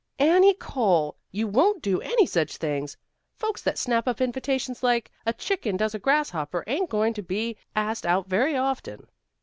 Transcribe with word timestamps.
"Annie 0.17 0.55
Cole! 0.55 1.15
You 1.29 1.45
won't 1.47 1.83
do 1.83 2.01
any 2.01 2.25
such 2.25 2.57
thing. 2.57 2.89
Folks 3.35 3.61
that 3.61 3.77
snap 3.77 4.07
up 4.07 4.19
invitations 4.19 4.81
like 4.81 5.11
a 5.27 5.33
chicken 5.33 5.77
does 5.77 5.93
a 5.93 5.99
grasshopper, 5.99 6.63
ain't 6.65 6.89
going 6.89 7.13
to 7.13 7.21
be 7.21 7.55
asked 7.75 8.07
out 8.07 8.25
very 8.27 8.57
often." 8.57 9.05